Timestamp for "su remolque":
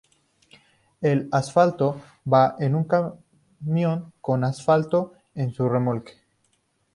5.53-6.13